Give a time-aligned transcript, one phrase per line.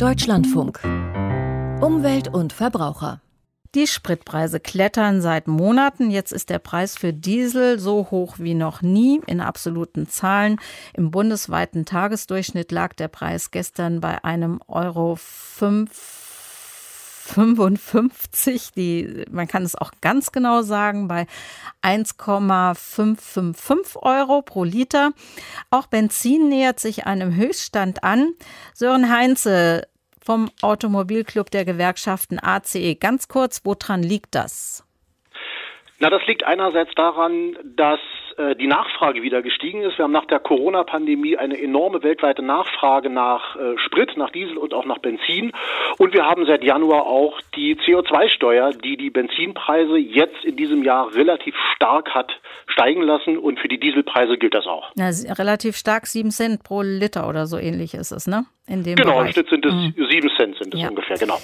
[0.00, 0.80] Deutschlandfunk.
[1.82, 3.20] Umwelt und Verbraucher.
[3.74, 6.10] Die Spritpreise klettern seit Monaten.
[6.10, 10.58] Jetzt ist der Preis für Diesel so hoch wie noch nie in absoluten Zahlen.
[10.94, 16.29] Im bundesweiten Tagesdurchschnitt lag der Preis gestern bei einem Euro 5
[17.34, 21.26] 55, die, man kann es auch ganz genau sagen, bei
[21.82, 25.12] 1,555 Euro pro Liter.
[25.70, 28.32] Auch Benzin nähert sich einem Höchststand an.
[28.74, 29.86] Sören Heinze
[30.20, 32.96] vom Automobilclub der Gewerkschaften ACE.
[32.96, 34.84] Ganz kurz, woran liegt das?
[36.00, 38.00] Na, das liegt einerseits daran, dass
[38.38, 39.98] äh, die Nachfrage wieder gestiegen ist.
[39.98, 44.72] Wir haben nach der Corona-Pandemie eine enorme weltweite Nachfrage nach äh, Sprit, nach Diesel und
[44.72, 45.52] auch nach Benzin.
[45.98, 51.14] Und wir haben seit Januar auch die CO2-Steuer, die die Benzinpreise jetzt in diesem Jahr
[51.14, 52.32] relativ stark hat
[52.66, 53.36] steigen lassen.
[53.36, 54.92] Und für die Dieselpreise gilt das auch.
[54.96, 58.46] Ja, relativ stark, sieben Cent pro Liter oder so ähnlich ist es, ne?
[58.66, 59.26] In dem genau, Bereich.
[59.26, 59.94] im Schnitt sind es mhm.
[60.08, 60.88] sieben Cent sind es ja.
[60.88, 61.38] ungefähr, genau.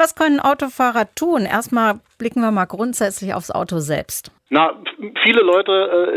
[0.00, 1.44] Was können Autofahrer tun?
[1.44, 4.32] Erstmal blicken wir mal grundsätzlich aufs Auto selbst.
[4.48, 4.74] Na,
[5.22, 5.72] viele Leute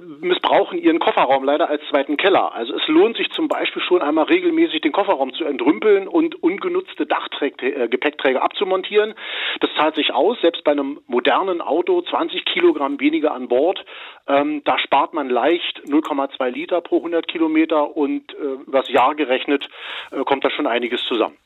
[0.00, 2.54] äh, missbrauchen ihren Kofferraum leider als zweiten Keller.
[2.54, 7.04] Also es lohnt sich zum Beispiel schon einmal regelmäßig den Kofferraum zu entrümpeln und ungenutzte
[7.04, 9.14] Dachgepäckträger äh, abzumontieren.
[9.58, 13.84] Das zahlt sich aus, selbst bei einem modernen Auto 20 Kilogramm weniger an Bord.
[14.28, 19.68] Ähm, da spart man leicht 0,2 Liter pro 100 Kilometer und äh, übers Jahr gerechnet
[20.12, 21.36] äh, kommt da schon einiges zusammen.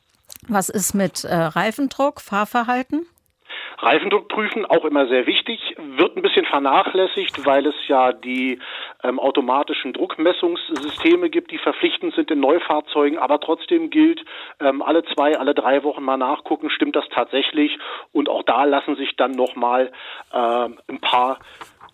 [0.49, 3.07] Was ist mit äh, Reifendruck, Fahrverhalten?
[3.79, 8.59] Reifendruck prüfen, auch immer sehr wichtig, wird ein bisschen vernachlässigt, weil es ja die
[9.05, 14.25] ähm, automatischen Druckmessungssysteme gibt, die verpflichtend sind in Neufahrzeugen, aber trotzdem gilt,
[14.59, 17.79] ähm, alle zwei, alle drei Wochen mal nachgucken, stimmt das tatsächlich
[18.13, 19.93] und auch da lassen sich dann nochmal
[20.33, 21.39] äh, ein paar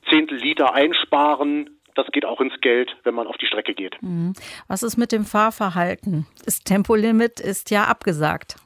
[0.09, 4.01] Zehntel Liter einsparen, das geht auch ins Geld, wenn man auf die Strecke geht.
[4.03, 4.35] Mhm.
[4.69, 6.27] Was ist mit dem Fahrverhalten?
[6.45, 8.57] Das Tempolimit ist ja abgesagt.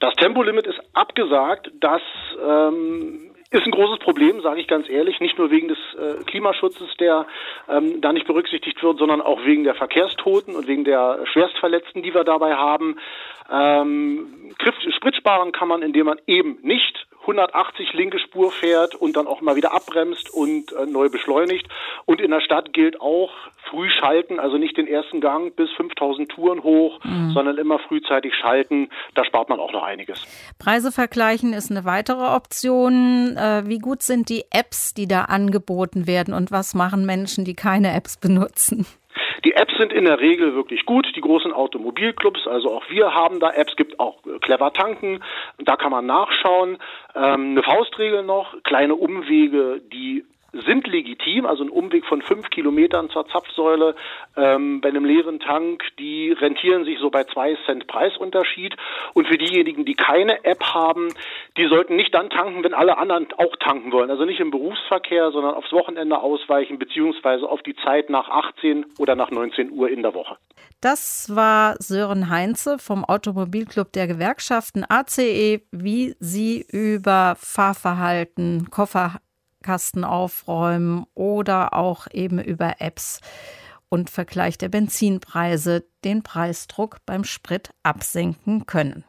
[0.00, 1.70] Das Tempolimit ist abgesagt.
[1.80, 2.02] Das
[2.42, 6.88] ähm, ist ein großes Problem, sage ich ganz ehrlich, nicht nur wegen des äh, Klimaschutzes,
[6.98, 7.26] der
[7.68, 12.14] ähm, da nicht berücksichtigt wird, sondern auch wegen der Verkehrstoten und wegen der Schwerstverletzten, die
[12.14, 12.98] wir dabei haben.
[13.50, 14.54] Ähm,
[14.96, 19.40] Sprit sparen kann man, indem man eben nicht 180 linke Spur fährt und dann auch
[19.40, 21.66] mal wieder abbremst und äh, neu beschleunigt.
[22.04, 23.32] Und in der Stadt gilt auch
[23.68, 27.32] früh schalten, also nicht den ersten Gang bis 5000 Touren hoch, mhm.
[27.32, 28.88] sondern immer frühzeitig schalten.
[29.14, 30.24] Da spart man auch noch einiges.
[30.58, 33.36] Preise vergleichen ist eine weitere Option.
[33.36, 37.54] Äh, wie gut sind die Apps, die da angeboten werden und was machen Menschen, die
[37.54, 38.86] keine Apps benutzen?
[39.46, 41.06] Die Apps sind in der Regel wirklich gut.
[41.14, 45.22] Die großen Automobilclubs, also auch wir haben da Apps, gibt auch äh, clever tanken.
[45.58, 46.78] Da kann man nachschauen.
[47.14, 50.24] Ähm, eine Faustregel noch, kleine Umwege, die
[51.46, 53.94] legitim, also ein Umweg von fünf Kilometern zur Zapfsäule
[54.36, 58.76] ähm, bei einem leeren Tank, die rentieren sich so bei zwei Cent Preisunterschied.
[59.14, 61.08] Und für diejenigen, die keine App haben,
[61.56, 64.10] die sollten nicht dann tanken, wenn alle anderen auch tanken wollen.
[64.10, 69.14] Also nicht im Berufsverkehr, sondern aufs Wochenende ausweichen, beziehungsweise auf die Zeit nach 18 oder
[69.14, 70.36] nach 19 Uhr in der Woche.
[70.80, 79.16] Das war Sören Heinze vom Automobilclub der Gewerkschaften ACE, wie sie über Fahrverhalten, Koffer
[79.66, 83.20] Kasten aufräumen oder auch eben über Apps
[83.88, 89.04] und Vergleich der Benzinpreise den Preisdruck beim Sprit absenken können.